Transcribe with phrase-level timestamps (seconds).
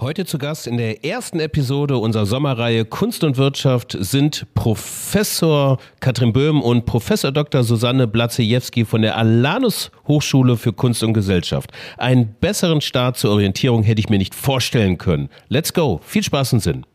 [0.00, 6.32] Heute zu Gast in der ersten Episode unserer Sommerreihe Kunst und Wirtschaft sind Professor Katrin
[6.32, 7.64] Böhm und Professor Dr.
[7.64, 11.72] Susanne Blatzejewski von der Alanus Hochschule für Kunst und Gesellschaft.
[11.98, 15.28] Einen besseren Start zur Orientierung hätte ich mir nicht vorstellen können.
[15.48, 16.00] Let's go.
[16.02, 16.86] Viel Spaß und Sinn.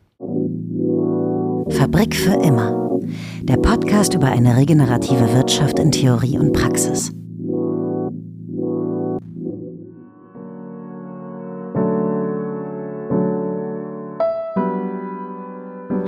[1.78, 2.98] Fabrik für immer.
[3.42, 7.12] Der Podcast über eine regenerative Wirtschaft in Theorie und Praxis.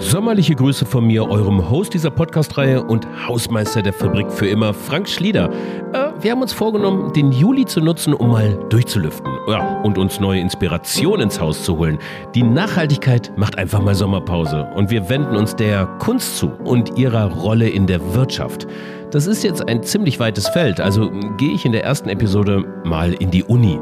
[0.09, 5.07] Sommerliche Grüße von mir, eurem Host dieser Podcast-Reihe und Hausmeister der Fabrik für immer, Frank
[5.07, 5.51] Schlieder.
[5.93, 10.19] Äh, wir haben uns vorgenommen, den Juli zu nutzen, um mal durchzulüften ja, und uns
[10.19, 11.99] neue Inspiration ins Haus zu holen.
[12.35, 17.31] Die Nachhaltigkeit macht einfach mal Sommerpause und wir wenden uns der Kunst zu und ihrer
[17.31, 18.67] Rolle in der Wirtschaft.
[19.11, 23.13] Das ist jetzt ein ziemlich weites Feld, also gehe ich in der ersten Episode mal
[23.13, 23.79] in die Uni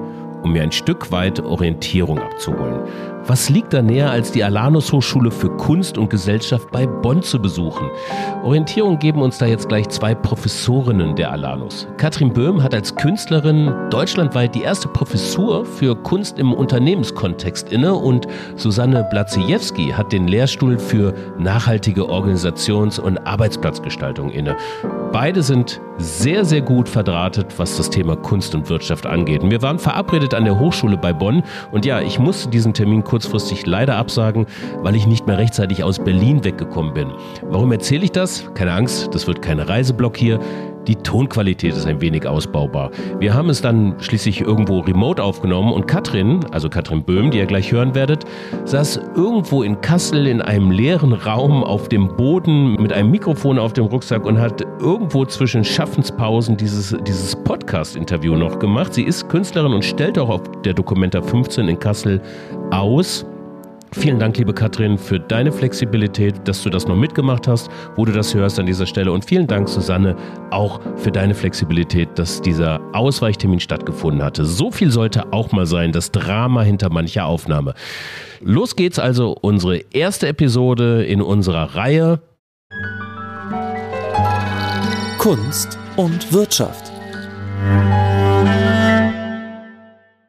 [0.47, 2.81] um mir ein Stück weit Orientierung abzuholen.
[3.29, 7.41] Was liegt da näher, als die Alanus Hochschule für Kunst und Gesellschaft bei Bonn zu
[7.41, 7.91] besuchen?
[8.45, 11.89] Orientierung geben uns da jetzt gleich zwei Professorinnen der Alanus.
[11.97, 18.29] Katrin Böhm hat als Künstlerin deutschlandweit die erste Professur für Kunst im Unternehmenskontext inne und
[18.55, 24.57] Susanne Blaziewski hat den Lehrstuhl für nachhaltige Organisations- und Arbeitsplatzgestaltung inne.
[25.11, 29.41] Beide sind sehr, sehr gut verdrahtet, was das Thema Kunst und Wirtschaft angeht.
[29.43, 33.65] Wir waren verabredet an der Hochschule bei Bonn und ja, ich musste diesen Termin kurzfristig
[33.65, 34.45] leider absagen,
[34.83, 37.11] weil ich nicht mehr rechtzeitig aus Berlin weggekommen bin.
[37.45, 38.53] Warum erzähle ich das?
[38.53, 40.39] Keine Angst, das wird kein Reiseblock hier.
[40.87, 42.91] Die Tonqualität ist ein wenig ausbaubar.
[43.19, 47.47] Wir haben es dann schließlich irgendwo remote aufgenommen und Katrin, also Katrin Böhm, die ihr
[47.47, 48.25] gleich hören werdet,
[48.65, 53.73] saß irgendwo in Kassel in einem leeren Raum auf dem Boden mit einem Mikrofon auf
[53.73, 58.95] dem Rucksack und hat irgendwo zwischen Schaffenspausen dieses, dieses Podcast-Interview noch gemacht.
[58.95, 62.21] Sie ist Künstlerin und stellt auch auf der Documenta 15 in Kassel
[62.71, 63.27] aus.
[63.99, 68.13] Vielen Dank, liebe Katrin, für deine Flexibilität, dass du das noch mitgemacht hast, wo du
[68.13, 69.11] das hörst an dieser Stelle.
[69.11, 70.15] Und vielen Dank, Susanne,
[70.51, 74.45] auch für deine Flexibilität, dass dieser Ausweichtermin stattgefunden hatte.
[74.45, 77.73] So viel sollte auch mal sein, das Drama hinter mancher Aufnahme.
[78.43, 82.21] Los geht's also, unsere erste Episode in unserer Reihe
[85.19, 86.93] Kunst und Wirtschaft.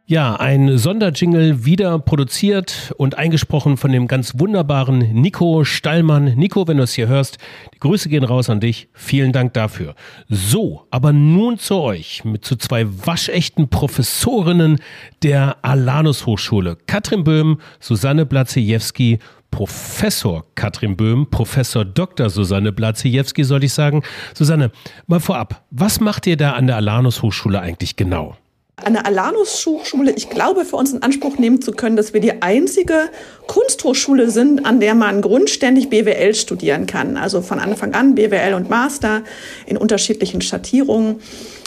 [0.09, 6.33] Ja, ein Sonderjingle wieder produziert und eingesprochen von dem ganz wunderbaren Nico Stallmann.
[6.35, 7.39] Nico, wenn du es hier hörst,
[7.73, 8.87] die Grüße gehen raus an dich.
[8.93, 9.95] Vielen Dank dafür.
[10.29, 14.79] So, aber nun zu euch mit zu zwei waschechten Professorinnen
[15.23, 16.77] der Alanus Hochschule.
[16.87, 19.19] Katrin Böhm, Susanne Blaziewski
[19.51, 22.29] Professor Katrin Böhm, Professor Dr.
[22.29, 24.03] Susanne Blaziewski, soll ich sagen.
[24.33, 24.71] Susanne,
[25.05, 28.37] mal vorab, was macht ihr da an der Alanus Hochschule eigentlich genau?
[28.85, 33.09] Eine Alanus-Hochschule, ich glaube, für uns in Anspruch nehmen zu können, dass wir die einzige
[33.47, 37.17] Kunsthochschule sind, an der man grundständig BWL studieren kann.
[37.17, 39.23] Also von Anfang an BWL und Master
[39.65, 41.19] in unterschiedlichen Schattierungen.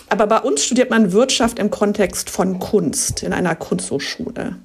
[0.08, 4.56] Aber bei uns studiert man Wirtschaft im Kontext von Kunst in einer Kunsthochschule.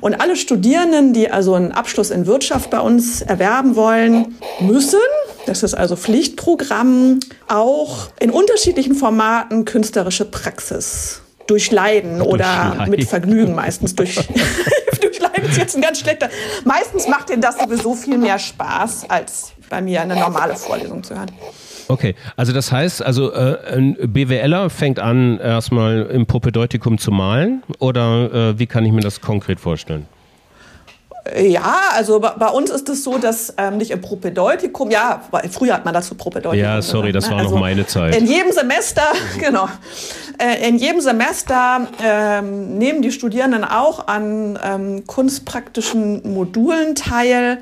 [0.00, 4.98] Und alle Studierenden, die also einen Abschluss in Wirtschaft bei uns erwerben wollen, müssen,
[5.44, 12.88] das ist also Pflichtprogramm, auch in unterschiedlichen Formaten künstlerische Praxis durch Leiden oder Leid.
[12.88, 13.96] mit Vergnügen meistens.
[13.96, 14.14] Durch,
[15.00, 16.28] durch Leiden ist jetzt ein ganz schlechter.
[16.64, 21.16] Meistens macht dir das sowieso viel mehr Spaß, als bei mir eine normale Vorlesung zu
[21.16, 21.30] hören.
[21.88, 27.64] Okay, also das heißt, also äh, ein BWLer fängt an, erstmal im Propedeutikum zu malen
[27.80, 30.06] oder äh, wie kann ich mir das konkret vorstellen?
[31.38, 35.84] Ja, also bei uns ist es so, dass ähm, nicht im Propedeutikum, ja, früher hat
[35.84, 36.58] man das so Propedeutikum.
[36.58, 37.32] Ja, sorry, das ne?
[37.32, 38.16] war also noch meine Zeit.
[38.16, 39.02] In jedem Semester,
[39.38, 39.68] genau,
[40.38, 47.58] äh, in jedem Semester ähm, nehmen die Studierenden auch an ähm, kunstpraktischen Modulen teil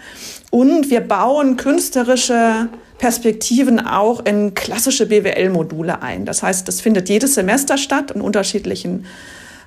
[0.50, 6.24] und wir bauen künstlerische Perspektiven auch in klassische BWL-Module ein.
[6.24, 9.06] Das heißt, das findet jedes Semester statt in unterschiedlichen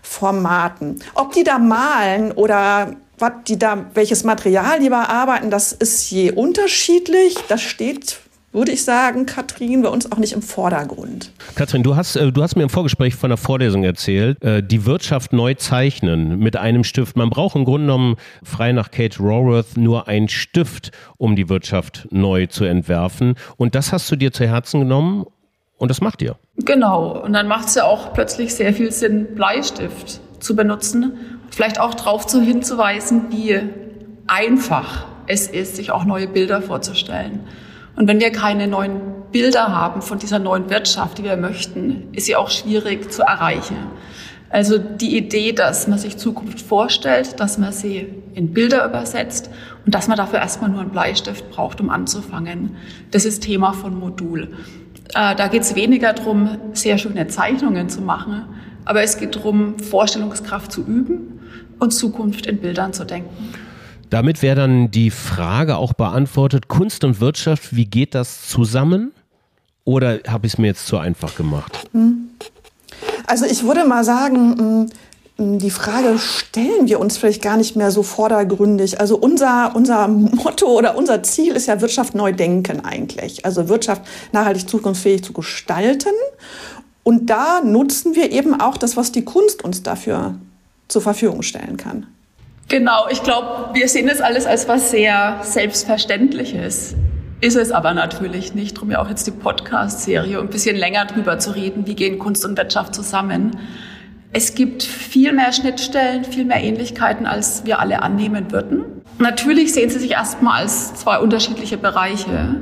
[0.02, 1.02] Formaten.
[1.14, 6.32] Ob die da malen oder was die da, welches Material die bearbeiten, das ist je
[6.32, 7.36] unterschiedlich.
[7.48, 8.20] Das steht
[8.54, 11.32] würde ich sagen, Katrin, bei uns auch nicht im Vordergrund.
[11.56, 14.86] Katrin, du hast, äh, du hast mir im Vorgespräch von der Vorlesung erzählt, äh, die
[14.86, 17.16] Wirtschaft neu zeichnen mit einem Stift.
[17.16, 22.08] Man braucht im Grunde genommen, frei nach Kate Raworth, nur einen Stift, um die Wirtschaft
[22.12, 23.36] neu zu entwerfen.
[23.58, 25.26] Und das hast du dir zu Herzen genommen
[25.78, 26.36] und das macht ihr.
[26.58, 27.24] Genau.
[27.24, 31.14] Und dann macht es ja auch plötzlich sehr viel Sinn, Bleistift zu benutzen
[31.52, 33.60] vielleicht auch darauf zu hinzuweisen, wie
[34.28, 37.42] einfach es ist, sich auch neue Bilder vorzustellen.
[37.96, 39.02] Und wenn wir keine neuen
[39.32, 43.78] Bilder haben von dieser neuen Wirtschaft, die wir möchten, ist sie auch schwierig zu erreichen.
[44.50, 49.50] Also die Idee, dass man sich Zukunft vorstellt, dass man sie in Bilder übersetzt
[49.86, 52.76] und dass man dafür erstmal nur einen Bleistift braucht, um anzufangen.
[53.12, 54.50] Das ist Thema von Modul.
[55.14, 58.44] Äh, da geht es weniger darum, sehr schöne Zeichnungen zu machen,
[58.84, 61.41] aber es geht darum, Vorstellungskraft zu üben
[61.82, 63.54] und Zukunft in Bildern zu denken.
[64.10, 69.12] Damit wäre dann die Frage auch beantwortet, Kunst und Wirtschaft, wie geht das zusammen?
[69.84, 71.88] Oder habe ich es mir jetzt zu einfach gemacht?
[71.94, 72.30] Hm.
[73.26, 74.90] Also ich würde mal sagen, hm,
[75.38, 79.00] hm, die Frage stellen wir uns vielleicht gar nicht mehr so vordergründig.
[79.00, 83.44] Also unser, unser Motto oder unser Ziel ist ja Wirtschaft neu denken eigentlich.
[83.44, 86.14] Also Wirtschaft nachhaltig zukunftsfähig zu gestalten.
[87.04, 90.36] Und da nutzen wir eben auch das, was die Kunst uns dafür
[90.92, 92.08] zur Verfügung stellen kann.
[92.68, 96.96] Genau, ich glaube, wir sehen das alles als was sehr Selbstverständliches.
[97.42, 98.78] Ist es aber natürlich nicht.
[98.78, 102.20] Darum ja auch jetzt die Podcast-Serie, um ein bisschen länger drüber zu reden, wie gehen
[102.20, 103.58] Kunst und Wirtschaft zusammen.
[104.32, 108.86] Es gibt viel mehr Schnittstellen, viel mehr Ähnlichkeiten, als wir alle annehmen würden.
[109.18, 112.62] Natürlich sehen sie sich erstmal als zwei unterschiedliche Bereiche.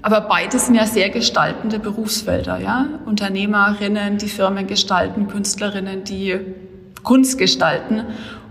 [0.00, 2.86] Aber beides sind ja sehr gestaltende Berufsfelder, ja.
[3.04, 6.40] Unternehmerinnen, die Firmen gestalten, Künstlerinnen, die
[7.02, 8.04] Kunst gestalten.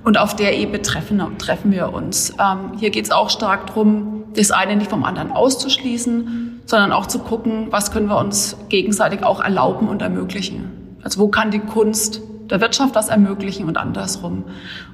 [0.03, 2.33] Und auf der Ebene treffen, treffen wir uns.
[2.39, 7.07] Ähm, hier geht es auch stark darum, das eine nicht vom anderen auszuschließen, sondern auch
[7.07, 10.97] zu gucken, was können wir uns gegenseitig auch erlauben und ermöglichen.
[11.03, 14.45] Also wo kann die Kunst der Wirtschaft das ermöglichen und andersrum.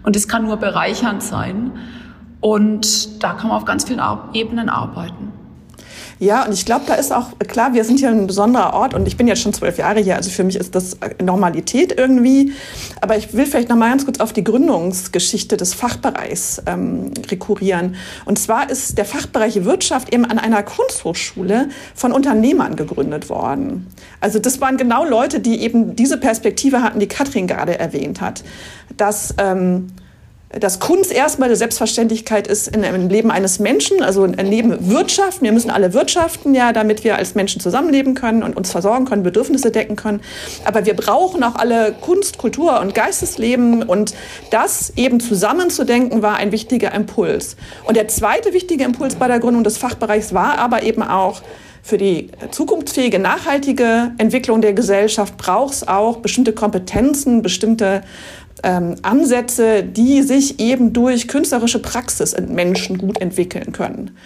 [0.04, 1.72] Und es kann nur bereichernd sein.
[2.42, 4.02] Und da kann man auf ganz vielen
[4.34, 5.32] Ebenen arbeiten.
[6.20, 9.08] Ja, und ich glaube, da ist auch klar, wir sind hier ein besonderer Ort und
[9.08, 12.54] ich bin jetzt schon zwölf Jahre hier, also für mich ist das Normalität irgendwie.
[13.02, 17.96] Aber ich will vielleicht noch mal ganz kurz auf die Gründungsgeschichte des Fachbereichs ähm, rekurrieren.
[18.24, 23.88] Und zwar ist der Fachbereich Wirtschaft eben an einer Kunsthochschule von Unternehmern gegründet worden.
[24.22, 28.44] Also das waren genau Leute, die eben diese Perspektive hatten, die Katrin gerade erwähnt hat,
[28.96, 29.88] dass ähm,
[30.60, 35.42] dass Kunst erstmal eine Selbstverständlichkeit ist in im Leben eines Menschen, also ein Leben Wirtschaft.
[35.42, 39.24] Wir müssen alle wirtschaften, ja, damit wir als Menschen zusammenleben können und uns versorgen können,
[39.24, 40.22] Bedürfnisse decken können.
[40.64, 44.14] Aber wir brauchen auch alle Kunst, Kultur und Geistesleben und
[44.52, 47.58] das eben zusammenzudenken war ein wichtiger Impuls.
[47.86, 51.42] Und der zweite wichtige Impuls bei der Gründung des Fachbereichs war aber eben auch,
[51.86, 58.02] für die zukunftsfähige, nachhaltige Entwicklung der Gesellschaft braucht es auch bestimmte Kompetenzen, bestimmte
[58.66, 64.18] ähm, Ansätze, die sich eben durch künstlerische Praxis in Menschen gut entwickeln können.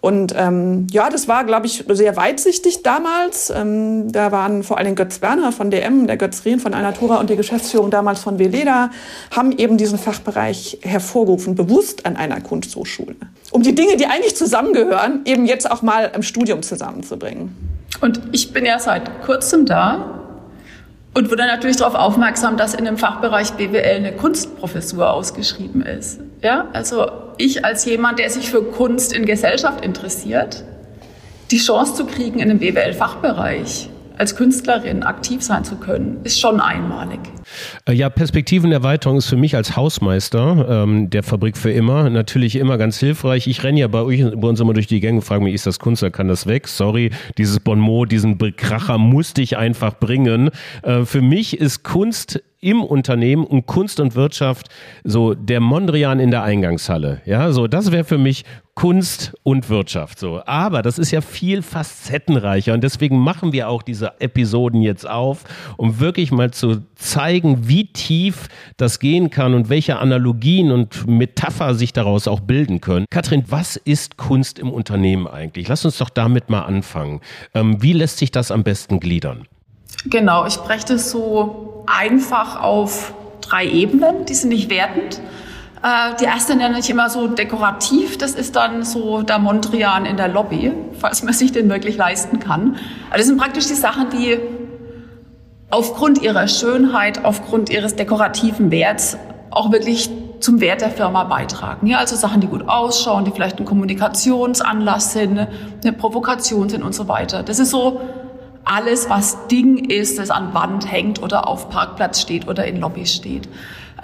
[0.00, 3.50] Und ähm, ja, das war, glaube ich, sehr weitsichtig damals.
[3.50, 7.30] Ähm, da waren vor allem Götz Werner von DM, der Götz Rehn von Alnatura und
[7.30, 8.90] die Geschäftsführung damals von Veleda,
[9.34, 13.16] haben eben diesen Fachbereich hervorgerufen, bewusst an einer Kunsthochschule.
[13.50, 17.56] Um die Dinge, die eigentlich zusammengehören, eben jetzt auch mal im Studium zusammenzubringen.
[18.00, 20.15] Und ich bin ja seit kurzem da
[21.16, 26.20] und wurde natürlich darauf aufmerksam, dass in dem Fachbereich BWL eine Kunstprofessur ausgeschrieben ist.
[26.42, 30.62] Ja, also ich als jemand, der sich für Kunst in Gesellschaft interessiert,
[31.50, 36.60] die Chance zu kriegen in dem BWL-Fachbereich als Künstlerin aktiv sein zu können, ist schon
[36.60, 37.20] einmalig.
[37.86, 42.78] Äh, ja, Perspektivenerweiterung ist für mich als Hausmeister ähm, der Fabrik für immer natürlich immer
[42.78, 43.46] ganz hilfreich.
[43.46, 45.66] Ich renne ja bei, euch, bei uns immer durch die Gänge und frage mich, ist
[45.66, 46.68] das Kunst oder kann das weg?
[46.68, 50.50] Sorry, dieses Bonmot, diesen Bekracher musste ich einfach bringen.
[50.82, 54.68] Äh, für mich ist Kunst im Unternehmen und Kunst und Wirtschaft
[55.04, 57.20] so der Mondrian in der Eingangshalle.
[57.24, 58.44] Ja, so das wäre für mich
[58.74, 60.42] Kunst und Wirtschaft so.
[60.44, 65.44] Aber das ist ja viel facettenreicher und deswegen machen wir auch diese Episoden jetzt auf,
[65.78, 71.74] um wirklich mal zu zeigen, wie tief das gehen kann und welche Analogien und Metapher
[71.74, 73.06] sich daraus auch bilden können.
[73.10, 75.68] Katrin, was ist Kunst im Unternehmen eigentlich?
[75.68, 77.22] Lass uns doch damit mal anfangen.
[77.54, 79.46] Ähm, wie lässt sich das am besten gliedern?
[80.04, 84.24] Genau, ich das so einfach auf drei Ebenen.
[84.26, 85.20] Die sind nicht wertend.
[85.82, 88.18] Äh, die erste nenne ich immer so dekorativ.
[88.18, 92.40] Das ist dann so der Mondrian in der Lobby, falls man sich den wirklich leisten
[92.40, 92.76] kann.
[93.10, 94.38] Also das sind praktisch die Sachen, die
[95.70, 99.18] aufgrund ihrer Schönheit, aufgrund ihres dekorativen Werts
[99.50, 101.86] auch wirklich zum Wert der Firma beitragen.
[101.86, 106.94] Ja, also Sachen, die gut ausschauen, die vielleicht ein Kommunikationsanlass sind, eine Provokation sind und
[106.94, 107.42] so weiter.
[107.42, 108.00] Das ist so
[108.66, 113.06] alles, was Ding ist, das an Wand hängt oder auf Parkplatz steht oder in Lobby
[113.06, 113.48] steht.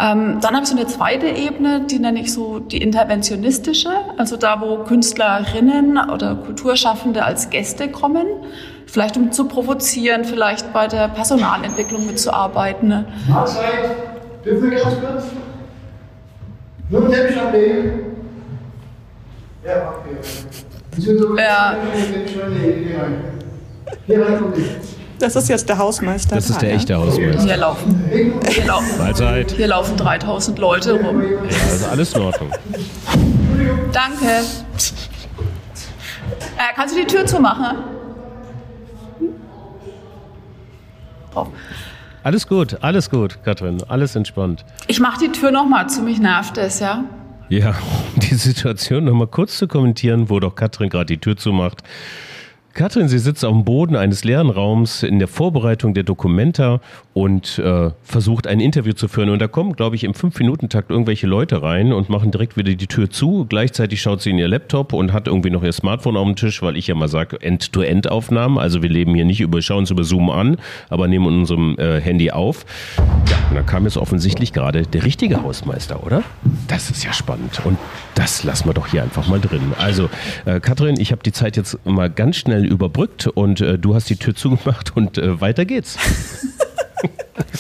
[0.01, 4.37] Ähm, dann habe ich so eine zweite Ebene, die nenne ich so die interventionistische, also
[4.37, 8.27] da, wo Künstlerinnen oder Kulturschaffende als Gäste kommen,
[8.87, 13.05] vielleicht um zu provozieren, vielleicht bei der Personalentwicklung mitzuarbeiten.
[13.29, 13.97] Mahlzeit,
[14.45, 15.25] dürfen wir ganz kurz?
[16.89, 18.01] Nur Teppich ablegen.
[19.65, 20.17] Ja, okay.
[21.39, 21.77] Ja.
[25.19, 26.35] Das ist jetzt der Hausmeister.
[26.35, 27.43] Das ist der echte Hausmeister.
[27.43, 29.53] Hier laufen, hier laufen, Mahlzeit.
[29.53, 31.23] hier laufen 3000 Leute rum.
[31.23, 31.29] Ja,
[31.71, 32.51] also alles in Ordnung.
[33.93, 34.27] Danke.
[36.57, 37.79] Äh, kannst du die Tür zumachen?
[41.35, 41.47] Oh.
[42.25, 43.83] Alles gut, alles gut, Katrin.
[43.89, 44.65] Alles entspannt.
[44.87, 47.05] Ich mache die Tür noch mal zu, mich nervt es, ja?
[47.49, 47.71] Ja,
[48.15, 51.83] um die Situation nochmal kurz zu kommentieren, wo doch Katrin gerade die Tür zumacht.
[52.75, 56.81] Katrin, sie sitzt dem Boden eines leeren Raums in der Vorbereitung der Dokumenta
[57.15, 59.29] und äh, versucht ein Interview zu führen.
[59.29, 62.87] Und da kommen, glaube ich, im Fünf-Minuten-Takt irgendwelche Leute rein und machen direkt wieder die
[62.87, 63.45] Tür zu.
[63.49, 66.63] Gleichzeitig schaut sie in ihr Laptop und hat irgendwie noch ihr Smartphone auf dem Tisch,
[66.63, 68.59] weil ich ja mal sage, End-to-End-Aufnahmen.
[68.59, 70.57] Also wir leben hier nicht über, schauen uns über Zoom an,
[70.89, 72.65] aber nehmen unserem äh, Handy auf.
[72.99, 76.23] Ja, und dann kam jetzt offensichtlich gerade der richtige Hausmeister, oder?
[76.69, 77.61] Das ist ja spannend.
[77.65, 77.79] Und
[78.15, 79.73] das lassen wir doch hier einfach mal drin.
[79.79, 80.09] Also,
[80.47, 84.09] äh, Katrin, ich habe die Zeit jetzt mal ganz schnell überbrückt und äh, du hast
[84.09, 85.99] die Tür zugemacht und äh, weiter geht's.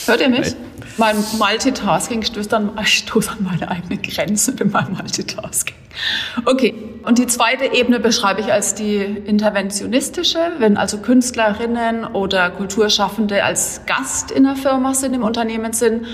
[0.07, 0.55] Hört ihr mich?
[0.99, 5.77] Mein Multitasking stößt an, ich stoße an meine eigene Grenze mit meinem Multitasking.
[6.45, 6.75] Okay,
[7.05, 13.83] und die zweite Ebene beschreibe ich als die interventionistische, wenn also Künstlerinnen oder Kulturschaffende als
[13.87, 16.07] Gast in der Firma sind, im Unternehmen sind,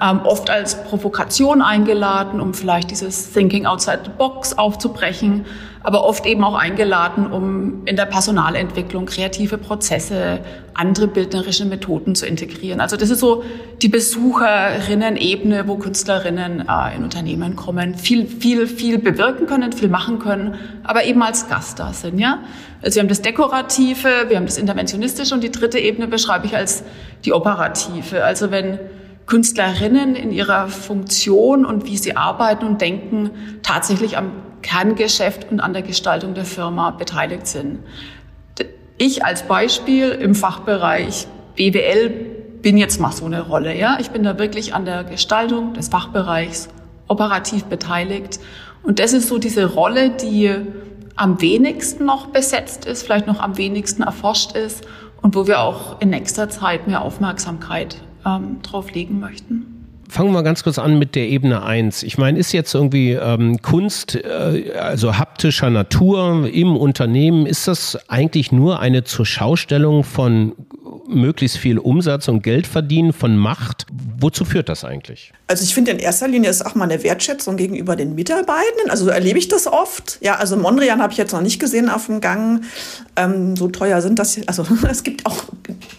[0.00, 5.46] ähm, oft als Provokation eingeladen, um vielleicht dieses Thinking outside the box aufzubrechen,
[5.86, 10.40] aber oft eben auch eingeladen, um in der Personalentwicklung kreative Prozesse,
[10.74, 12.80] andere bildnerische Methoden zu integrieren.
[12.80, 13.44] Also das ist so
[13.82, 20.18] die Besucherinnen-Ebene, wo Künstlerinnen äh, in Unternehmen kommen, viel, viel, viel bewirken können, viel machen
[20.18, 22.40] können, aber eben als Gast da sind, ja.
[22.82, 26.56] Also wir haben das Dekorative, wir haben das Interventionistische und die dritte Ebene beschreibe ich
[26.56, 26.82] als
[27.24, 28.24] die Operative.
[28.24, 28.80] Also wenn
[29.26, 33.30] Künstlerinnen in ihrer Funktion und wie sie arbeiten und denken,
[33.62, 34.32] tatsächlich am
[34.66, 37.78] Kerngeschäft und an der Gestaltung der Firma beteiligt sind.
[38.98, 42.10] Ich als Beispiel im Fachbereich BWL
[42.62, 43.98] bin jetzt mal so eine Rolle, ja.
[44.00, 46.68] Ich bin da wirklich an der Gestaltung des Fachbereichs
[47.06, 48.40] operativ beteiligt.
[48.82, 50.50] Und das ist so diese Rolle, die
[51.14, 54.84] am wenigsten noch besetzt ist, vielleicht noch am wenigsten erforscht ist
[55.22, 59.75] und wo wir auch in nächster Zeit mehr Aufmerksamkeit ähm, drauf legen möchten.
[60.16, 62.02] Fangen wir mal ganz kurz an mit der Ebene 1.
[62.02, 67.98] Ich meine, ist jetzt irgendwie ähm, Kunst, äh, also haptischer Natur im Unternehmen, ist das
[68.08, 70.54] eigentlich nur eine Zurschaustellung von
[71.06, 73.84] möglichst viel Umsatz und Geld verdienen, von Macht?
[74.18, 75.32] Wozu führt das eigentlich?
[75.48, 78.88] Also ich finde in erster Linie ist auch mal eine Wertschätzung gegenüber den Mitarbeitenden.
[78.88, 80.18] Also so erlebe ich das oft.
[80.22, 82.64] Ja, also Mondrian habe ich jetzt noch nicht gesehen auf dem Gang.
[83.16, 84.38] Ähm, so teuer sind das.
[84.46, 85.44] Also es gibt auch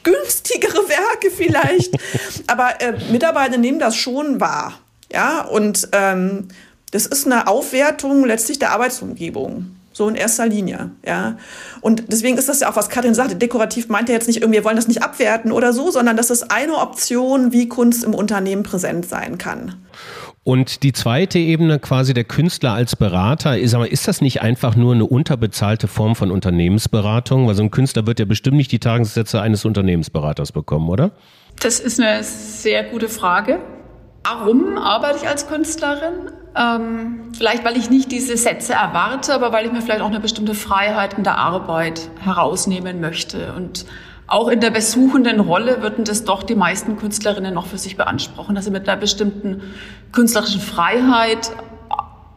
[0.04, 1.96] günstigere Werke vielleicht.
[2.48, 4.80] Aber äh, Mitarbeiter nehmen das schon wahr.
[5.12, 6.50] Ja, und ähm,
[6.92, 9.78] das ist eine Aufwertung letztlich der Arbeitsumgebung.
[9.94, 11.38] So in erster Linie, ja.
[11.82, 14.60] Und deswegen ist das ja auch, was Karin sagte, dekorativ meint er jetzt nicht irgendwie,
[14.60, 18.14] wir wollen das nicht abwerten oder so, sondern das ist eine Option, wie Kunst im
[18.14, 19.74] Unternehmen präsent sein kann.
[20.48, 24.78] Und die zweite Ebene, quasi der Künstler als Berater, ist aber, ist das nicht einfach
[24.78, 27.48] nur eine unterbezahlte Form von Unternehmensberatung?
[27.48, 31.12] Weil so ein Künstler wird ja bestimmt nicht die Tagessätze eines Unternehmensberaters bekommen, oder?
[31.60, 33.60] Das ist eine sehr gute Frage.
[34.24, 36.32] Warum arbeite ich als Künstlerin?
[36.56, 40.22] Ähm, vielleicht, weil ich nicht diese Sätze erwarte, aber weil ich mir vielleicht auch eine
[40.22, 43.52] bestimmte Freiheit in der Arbeit herausnehmen möchte.
[43.52, 43.86] Und
[44.28, 48.56] auch in der besuchenden Rolle würden das doch die meisten Künstlerinnen noch für sich beanspruchen,
[48.56, 49.62] dass sie mit einer bestimmten
[50.12, 51.52] künstlerischen Freiheit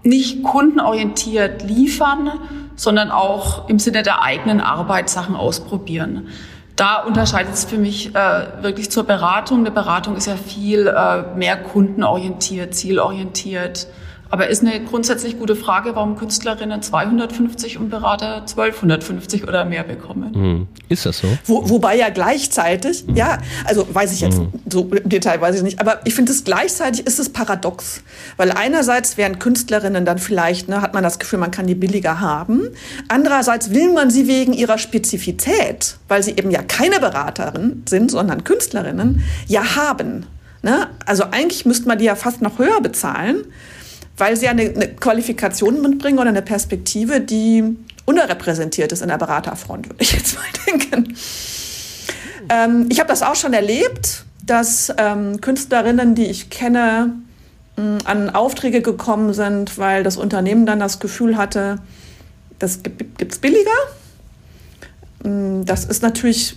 [0.03, 2.31] nicht kundenorientiert liefern,
[2.77, 6.29] sondern auch im Sinne der eigenen Arbeit Sachen ausprobieren
[6.81, 9.59] da unterscheidet es für mich äh, wirklich zur Beratung.
[9.59, 13.87] Eine Beratung ist ja viel äh, mehr kundenorientiert, zielorientiert.
[14.31, 20.35] Aber ist eine grundsätzlich gute Frage, warum Künstlerinnen 250 und Berater 1250 oder mehr bekommen.
[20.35, 20.69] Hm.
[20.89, 21.27] Ist das so?
[21.47, 24.53] Wo, wobei ja gleichzeitig, ja, also weiß ich jetzt, mhm.
[24.69, 28.03] so im Detail weiß ich nicht, aber ich finde es gleichzeitig ist es paradox.
[28.37, 32.21] Weil einerseits wären Künstlerinnen dann vielleicht, ne, hat man das Gefühl, man kann die billiger
[32.21, 32.69] haben.
[33.09, 38.45] Andererseits will man sie wegen ihrer Spezifität, weil sie eben ja keine Beraterin sind, sondern
[38.45, 40.27] Künstlerinnen, ja haben.
[40.63, 40.89] Ne?
[41.05, 43.45] Also eigentlich müsste man die ja fast noch höher bezahlen
[44.21, 47.65] weil sie eine, eine Qualifikation mitbringen oder eine Perspektive, die
[48.05, 51.17] unterrepräsentiert ist in der Beraterfront, würde ich jetzt mal denken.
[52.51, 57.15] Ähm, ich habe das auch schon erlebt, dass ähm, Künstlerinnen, die ich kenne,
[57.77, 61.79] mh, an Aufträge gekommen sind, weil das Unternehmen dann das Gefühl hatte,
[62.59, 63.71] das gibt es billiger.
[65.23, 66.57] Das ist natürlich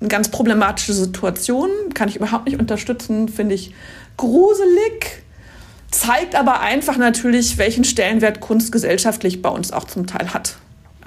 [0.00, 3.74] eine ganz problematische Situation, kann ich überhaupt nicht unterstützen, finde ich
[4.16, 5.22] gruselig
[5.90, 10.56] zeigt aber einfach natürlich, welchen Stellenwert Kunst gesellschaftlich bei uns auch zum Teil hat.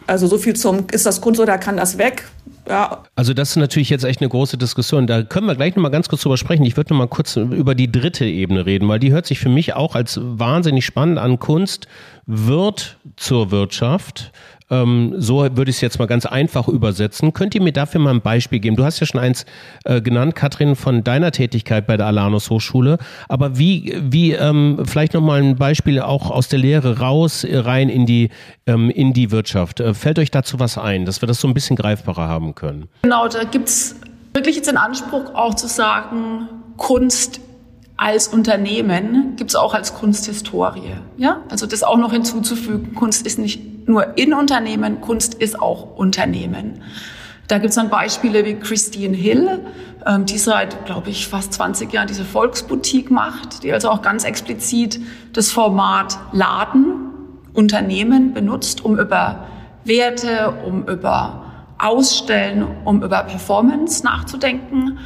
[0.08, 2.26] Also so viel zum, ist das Kunst oder kann das weg?
[2.68, 3.04] ja.
[3.16, 5.08] Also das ist natürlich jetzt echt eine große Diskussion.
[5.08, 6.64] Da können wir gleich nochmal ganz kurz drüber sprechen.
[6.66, 9.74] Ich würde nochmal kurz über die dritte Ebene reden, weil die hört sich für mich
[9.74, 11.40] auch als wahnsinnig spannend an.
[11.40, 11.88] Kunst
[12.26, 14.32] wird zur Wirtschaft.
[14.74, 17.34] Ähm, so würde ich es jetzt mal ganz einfach übersetzen.
[17.34, 18.76] Könnt ihr mir dafür mal ein Beispiel geben?
[18.76, 19.46] Du hast ja schon eins
[19.86, 22.98] äh, genannt, Katrin, von deiner Tätigkeit bei der Alanus Hochschule.
[23.30, 27.90] Aber wie, wie ähm, vielleicht nochmal ein Beispiel auch aus der Lehre raus, äh, rein
[27.90, 28.30] in die,
[28.66, 29.80] ähm, in die Wirtschaft.
[29.80, 32.88] Äh, fällt euch dazu was ein, dass wir das so ein bisschen greifbarer haben können?
[33.04, 33.96] Genau, da gibt es
[34.34, 37.40] wirklich jetzt den Anspruch auch zu sagen, Kunst
[37.96, 40.96] als Unternehmen gibt es auch als Kunsthistorie.
[41.18, 41.42] Ja?
[41.50, 46.82] Also das auch noch hinzuzufügen, Kunst ist nicht nur in Unternehmen, Kunst ist auch Unternehmen.
[47.48, 49.60] Da gibt es dann Beispiele wie Christine Hill,
[50.06, 54.24] ähm, die seit, glaube ich, fast 20 Jahren diese Volksboutique macht, die also auch ganz
[54.24, 55.00] explizit
[55.34, 57.10] das Format Laden,
[57.54, 59.48] Unternehmen benutzt, um über
[59.84, 61.44] Werte, um über
[61.78, 64.98] Ausstellen, um über Performance nachzudenken.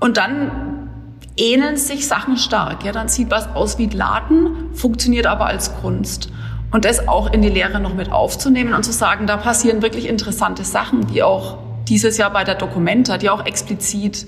[0.00, 0.88] Und dann
[1.36, 2.84] ähneln sich Sachen stark.
[2.84, 6.30] Ja, dann sieht was aus wie Laden, funktioniert aber als Kunst.
[6.72, 10.08] Und das auch in die Lehre noch mit aufzunehmen und zu sagen, da passieren wirklich
[10.08, 14.26] interessante Sachen, wie auch dieses Jahr bei der Documenta, die auch explizit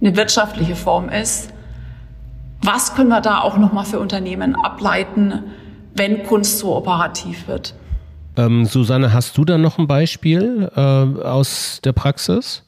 [0.00, 1.50] eine wirtschaftliche Form ist.
[2.62, 5.44] Was können wir da auch nochmal für Unternehmen ableiten,
[5.94, 7.74] wenn Kunst so operativ wird?
[8.36, 12.62] Ähm, Susanne, hast du da noch ein Beispiel äh, aus der Praxis?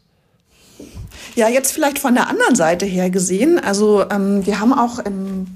[1.35, 3.61] Ja, jetzt vielleicht von der anderen Seite her gesehen.
[3.63, 5.47] Also ähm, wir haben auch im,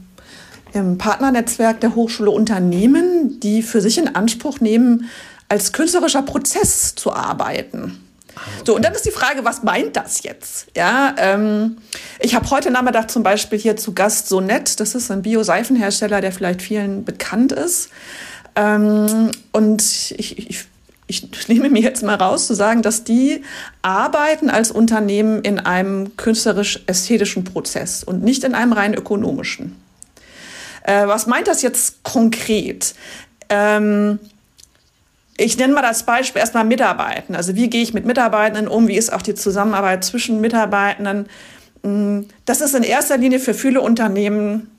[0.74, 5.08] im Partnernetzwerk der Hochschule Unternehmen, die für sich in Anspruch nehmen,
[5.48, 8.00] als künstlerischer Prozess zu arbeiten.
[8.66, 10.66] So, und dann ist die Frage, was meint das jetzt?
[10.76, 11.78] Ja, ähm,
[12.18, 16.32] ich habe heute Nachmittag zum Beispiel hier zu Gast Sonett, das ist ein Bio-Seifenhersteller, der
[16.32, 17.90] vielleicht vielen bekannt ist.
[18.56, 19.82] Ähm, und
[20.16, 20.66] ich, ich
[21.06, 23.42] ich nehme mir jetzt mal raus zu sagen, dass die
[23.82, 29.76] arbeiten als Unternehmen in einem künstlerisch-ästhetischen Prozess und nicht in einem rein ökonomischen.
[30.84, 32.94] Äh, was meint das jetzt konkret?
[33.48, 34.20] Ähm,
[35.36, 37.34] ich nenne mal das Beispiel erstmal Mitarbeiten.
[37.34, 38.86] Also wie gehe ich mit Mitarbeitenden um?
[38.86, 41.26] Wie ist auch die Zusammenarbeit zwischen Mitarbeitenden?
[41.82, 44.70] Hm, das ist in erster Linie für viele Unternehmen,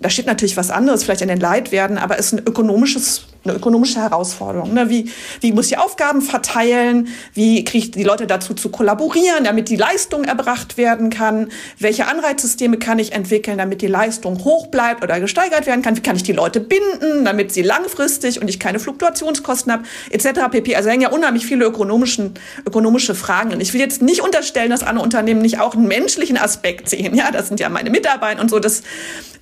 [0.00, 3.54] da steht natürlich was anderes, vielleicht in den Leitwerten, aber es ist ein ökonomisches eine
[3.54, 4.72] ökonomische Herausforderung.
[4.72, 4.88] Ne?
[4.88, 7.08] Wie, wie muss ich Aufgaben verteilen?
[7.34, 11.48] Wie kriege ich die Leute dazu zu kollaborieren, damit die Leistung erbracht werden kann?
[11.78, 15.96] Welche Anreizsysteme kann ich entwickeln, damit die Leistung hoch bleibt oder gesteigert werden kann?
[15.96, 20.50] Wie kann ich die Leute binden, damit sie langfristig und ich keine Fluktuationskosten habe, etc.
[20.50, 20.76] pp.
[20.76, 22.34] Also hängen ja unheimlich viele ökonomischen,
[22.66, 23.52] ökonomische Fragen.
[23.52, 27.14] Und ich will jetzt nicht unterstellen, dass andere Unternehmen nicht auch einen menschlichen Aspekt sehen.
[27.14, 28.58] Ja, das sind ja meine Mitarbeiter und so.
[28.58, 28.82] Das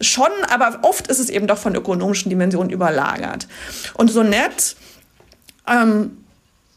[0.00, 3.46] schon, aber oft ist es eben doch von ökonomischen Dimensionen überlagert.
[3.94, 4.76] Und so nett
[5.68, 6.24] ähm,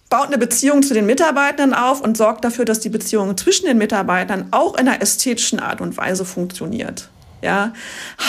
[0.09, 3.77] baut eine Beziehung zu den Mitarbeitern auf und sorgt dafür, dass die Beziehung zwischen den
[3.77, 7.09] Mitarbeitern auch in einer ästhetischen Art und Weise funktioniert.
[7.41, 7.73] Ja,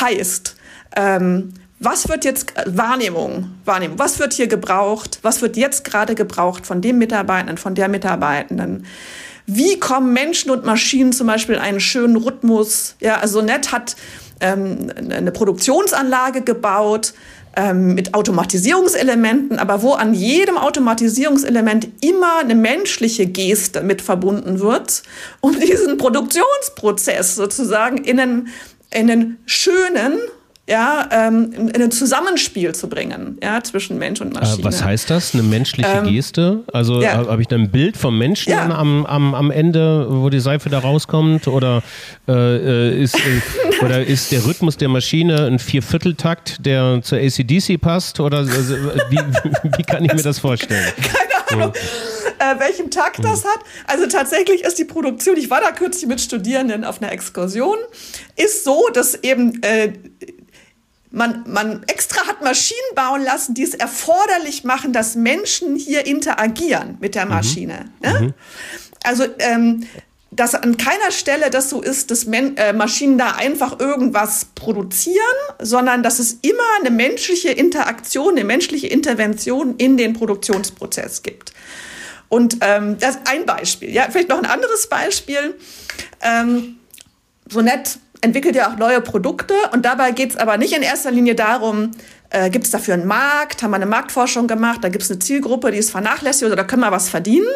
[0.00, 0.56] heißt,
[0.96, 6.14] ähm, was wird jetzt äh, Wahrnehmung, Wahrnehmung, was wird hier gebraucht, was wird jetzt gerade
[6.14, 8.86] gebraucht von dem Mitarbeitenden, von der Mitarbeitenden?
[9.46, 12.96] Wie kommen Menschen und Maschinen zum Beispiel in einen schönen Rhythmus?
[13.00, 13.94] Ja, also Nett hat
[14.40, 17.12] ähm, eine Produktionsanlage gebaut,
[17.56, 25.02] ähm, mit Automatisierungselementen, aber wo an jedem Automatisierungselement immer eine menschliche Geste mit verbunden wird,
[25.40, 28.48] um diesen Produktionsprozess sozusagen in einen,
[28.90, 30.18] in einen schönen
[30.66, 34.62] ja, ähm, in ein Zusammenspiel zu bringen, ja, zwischen Mensch und Maschine.
[34.62, 35.34] Äh, was heißt das?
[35.34, 36.64] Eine menschliche ähm, Geste?
[36.72, 37.26] Also ja.
[37.26, 38.64] habe ich da ein Bild vom Menschen ja.
[38.70, 41.48] am, am, am Ende, wo die Seife da rauskommt?
[41.48, 41.82] Oder,
[42.26, 47.78] äh, äh ist, äh, oder ist der Rhythmus der Maschine ein Viervierteltakt, der zur ACDC
[47.78, 48.18] passt?
[48.20, 48.74] Oder also,
[49.10, 49.18] wie,
[49.76, 50.92] wie kann ich mir das vorstellen?
[51.50, 51.74] Keine Ahnung.
[52.38, 53.60] Äh, welchem Takt das hat.
[53.86, 57.76] Also tatsächlich ist die Produktion, ich war da kürzlich mit Studierenden auf einer Exkursion,
[58.36, 59.92] ist so, dass eben äh,
[61.14, 66.98] man, man extra hat Maschinen bauen lassen, die es erforderlich machen, dass Menschen hier interagieren
[67.00, 67.30] mit der mhm.
[67.30, 67.84] Maschine.
[68.02, 68.12] Mhm.
[68.12, 68.20] Ne?
[68.20, 68.34] Mhm.
[69.04, 69.86] Also ähm,
[70.32, 75.16] dass an keiner Stelle das so ist, dass Men äh, Maschinen da einfach irgendwas produzieren,
[75.60, 81.52] sondern dass es immer eine menschliche Interaktion, eine menschliche Intervention in den Produktionsprozess gibt.
[82.28, 83.92] Und ähm, das ist ein Beispiel.
[83.92, 85.56] Ja, vielleicht noch ein anderes Beispiel.
[86.20, 86.80] Ähm,
[87.48, 91.10] so nett entwickelt ja auch neue Produkte und dabei geht es aber nicht in erster
[91.10, 91.90] Linie darum,
[92.30, 95.20] äh, gibt es dafür einen Markt, haben wir eine Marktforschung gemacht, da gibt es eine
[95.20, 97.46] Zielgruppe, die ist vernachlässigt oder da können wir was verdienen,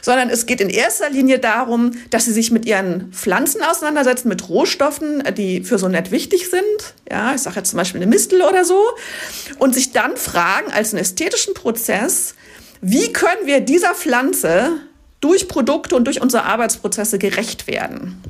[0.00, 4.48] sondern es geht in erster Linie darum, dass sie sich mit ihren Pflanzen auseinandersetzen, mit
[4.48, 6.94] Rohstoffen, die für so nett wichtig sind.
[7.10, 8.80] Ja, ich sage jetzt zum Beispiel eine Mistel oder so
[9.58, 12.34] und sich dann fragen als einen ästhetischen Prozess,
[12.80, 14.72] wie können wir dieser Pflanze
[15.20, 18.22] durch Produkte und durch unsere Arbeitsprozesse gerecht werden.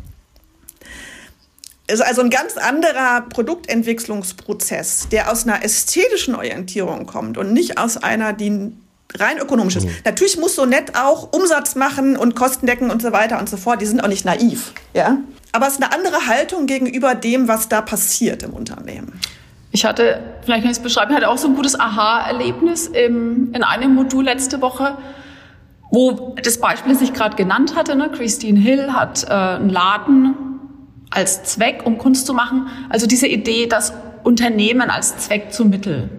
[1.88, 7.96] Ist also ein ganz anderer Produktentwicklungsprozess, der aus einer ästhetischen Orientierung kommt und nicht aus
[7.96, 8.72] einer, die
[9.14, 9.87] rein ökonomisch ist.
[9.87, 9.94] Mhm.
[10.05, 13.57] Natürlich muss so nett auch Umsatz machen und Kosten decken und so weiter und so
[13.57, 13.81] fort.
[13.81, 15.18] Die sind auch nicht naiv, ja.
[15.53, 19.20] Aber es ist eine andere Haltung gegenüber dem, was da passiert im Unternehmen.
[19.70, 23.94] Ich hatte, vielleicht kann ich es beschreiben, hatte auch so ein gutes Aha-Erlebnis in einem
[23.94, 24.99] Modul letzte Woche,
[25.90, 30.35] wo das Beispiel, das ich gerade genannt hatte, ne, Christine Hill hat äh, einen Laden
[31.11, 32.69] als Zweck, um Kunst zu machen.
[32.88, 33.92] Also diese Idee, dass
[34.25, 36.11] Unternehmen als Zweck zum Mittel.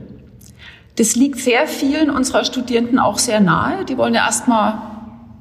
[0.95, 3.85] Das liegt sehr vielen unserer Studierenden auch sehr nahe.
[3.85, 4.81] Die wollen ja erstmal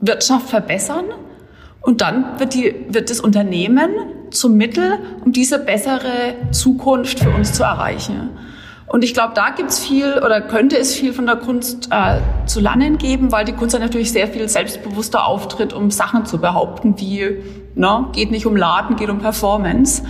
[0.00, 1.06] Wirtschaft verbessern
[1.80, 3.90] und dann wird, die, wird das Unternehmen
[4.30, 8.30] zum Mittel, um diese bessere Zukunft für uns zu erreichen.
[8.88, 12.60] Und ich glaube, da gibt's viel oder könnte es viel von der Kunst äh, zu
[12.60, 17.36] lernen geben, weil die Kunst natürlich sehr viel selbstbewusster auftritt, um Sachen zu behaupten, wie
[17.76, 20.02] ne, geht nicht um Laden, geht um Performance.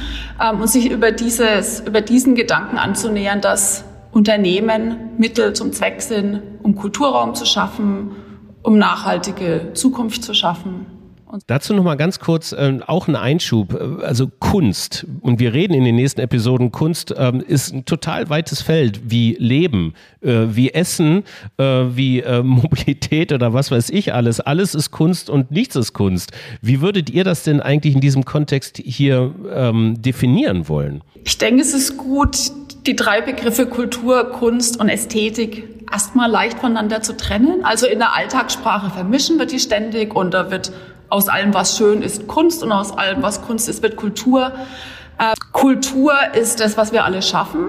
[0.42, 6.42] Ähm, und sich über, dieses, über diesen Gedanken anzunähern, dass Unternehmen Mittel zum Zweck sind,
[6.62, 8.12] um Kulturraum zu schaffen,
[8.62, 10.86] um nachhaltige Zukunft zu schaffen.
[11.46, 13.78] Dazu noch mal ganz kurz äh, auch ein Einschub.
[14.02, 16.70] Also Kunst und wir reden in den nächsten Episoden.
[16.70, 21.24] Kunst ähm, ist ein total weites Feld wie Leben, äh, wie Essen,
[21.58, 24.40] äh, wie äh, Mobilität oder was weiß ich alles.
[24.40, 26.32] Alles ist Kunst und nichts ist Kunst.
[26.62, 31.02] Wie würdet ihr das denn eigentlich in diesem Kontext hier ähm, definieren wollen?
[31.24, 32.36] Ich denke, es ist gut,
[32.86, 37.64] die drei Begriffe Kultur, Kunst und Ästhetik erstmal leicht voneinander zu trennen.
[37.64, 40.72] Also in der Alltagssprache vermischen wir die ständig und da wird
[41.08, 44.52] aus allem, was schön ist, Kunst und aus allem, was Kunst ist, wird Kultur.
[45.18, 47.68] Äh, Kultur ist das, was wir alle schaffen,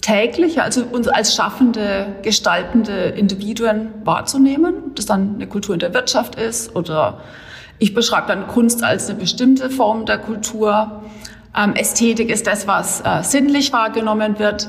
[0.00, 6.34] täglich, also uns als schaffende, gestaltende Individuen wahrzunehmen, das dann eine Kultur in der Wirtschaft
[6.34, 7.20] ist oder
[7.78, 11.02] ich beschreibe dann Kunst als eine bestimmte Form der Kultur.
[11.56, 14.68] Ähm, Ästhetik ist das, was äh, sinnlich wahrgenommen wird.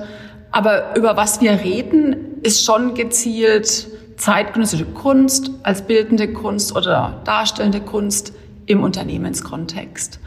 [0.51, 7.81] Aber über was wir reden, ist schon gezielt zeitgenössische Kunst als bildende Kunst oder darstellende
[7.81, 8.33] Kunst
[8.65, 10.19] im Unternehmenskontext.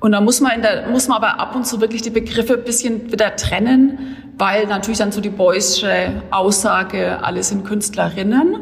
[0.00, 2.54] Und da muss man, in der, muss man aber ab und zu wirklich die Begriffe
[2.54, 8.56] ein bisschen wieder trennen, weil natürlich dann so die Beusche Aussage, alle sind Künstlerinnen.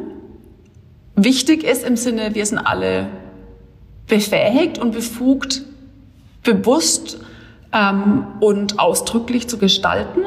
[1.16, 3.06] Wichtig ist im Sinne, wir sind alle
[4.06, 5.62] befähigt und befugt,
[6.42, 7.18] bewusst
[7.72, 10.20] ähm, und ausdrücklich zu gestalten.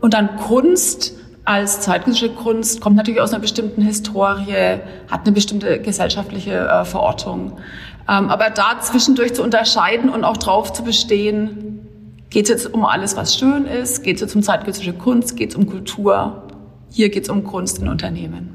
[0.00, 1.14] Und dann Kunst
[1.48, 4.80] als zeitgenössische Kunst kommt natürlich aus einer bestimmten Historie,
[5.10, 7.52] hat eine bestimmte gesellschaftliche äh, Verortung.
[8.06, 11.88] Ähm, aber da zwischendurch zu unterscheiden und auch drauf zu bestehen,
[12.28, 15.50] geht es jetzt um alles, was schön ist, geht es jetzt um zeitgenössische Kunst, geht
[15.50, 16.42] es um Kultur,
[16.90, 18.54] hier geht es um Kunst in Unternehmen.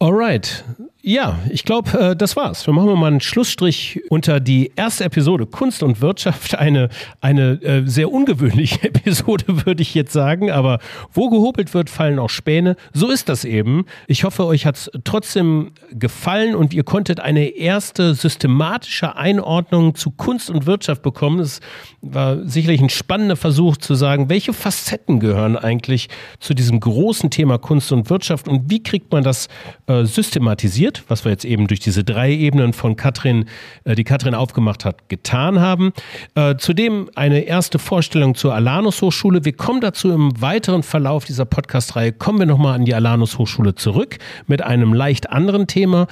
[0.00, 0.64] Alright,
[1.08, 2.66] ja, ich glaube, äh, das war's.
[2.66, 6.56] Wir machen mal einen Schlussstrich unter die erste Episode Kunst und Wirtschaft.
[6.58, 6.88] Eine,
[7.20, 10.50] eine äh, sehr ungewöhnliche Episode, würde ich jetzt sagen.
[10.50, 10.80] Aber
[11.12, 12.74] wo gehobelt wird, fallen auch Späne.
[12.92, 13.84] So ist das eben.
[14.08, 20.50] Ich hoffe, euch hat's trotzdem gefallen und ihr konntet eine erste systematische Einordnung zu Kunst
[20.50, 21.38] und Wirtschaft bekommen.
[21.38, 21.60] Es
[22.00, 26.08] war sicherlich ein spannender Versuch zu sagen, welche Facetten gehören eigentlich
[26.40, 29.46] zu diesem großen Thema Kunst und Wirtschaft und wie kriegt man das
[29.86, 30.95] äh, systematisiert?
[31.08, 33.46] Was wir jetzt eben durch diese drei Ebenen von Katrin,
[33.84, 35.92] äh, die Katrin aufgemacht hat, getan haben.
[36.34, 39.44] Äh, zudem eine erste Vorstellung zur Alanus Hochschule.
[39.44, 43.74] Wir kommen dazu im weiteren Verlauf dieser Podcast-Reihe, kommen wir nochmal an die Alanus Hochschule
[43.74, 46.06] zurück mit einem leicht anderen Thema.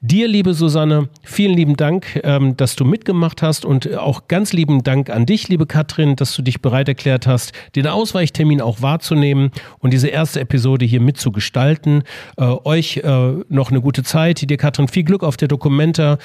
[0.00, 4.82] Dir, liebe Susanne, vielen lieben Dank, ähm, dass du mitgemacht hast und auch ganz lieben
[4.82, 9.50] Dank an dich, liebe Katrin, dass du dich bereit erklärt hast, den Ausweichtermin auch wahrzunehmen
[9.78, 12.04] und diese erste Episode hier mitzugestalten.
[12.36, 13.02] Äh, euch
[13.48, 14.50] noch eine gute Zeit Zeit.
[14.50, 16.18] Dir, Katrin, viel Glück auf der Dokumenta.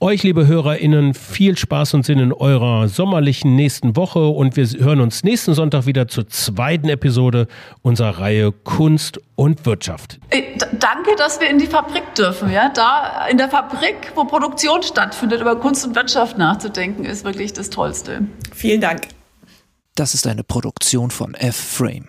[0.00, 5.00] Euch, liebe HörerInnen, viel Spaß und Sinn in eurer sommerlichen nächsten Woche und wir hören
[5.00, 7.46] uns nächsten Sonntag wieder zur zweiten Episode
[7.82, 10.18] unserer Reihe Kunst und Wirtschaft.
[10.30, 10.42] Äh,
[10.78, 12.50] danke, dass wir in die Fabrik dürfen.
[12.50, 12.68] Ja?
[12.68, 17.70] Da in der Fabrik, wo Produktion stattfindet, über Kunst und Wirtschaft nachzudenken, ist wirklich das
[17.70, 18.26] Tollste.
[18.52, 19.02] Vielen Dank.
[19.94, 22.08] Das ist eine Produktion von F-Frame.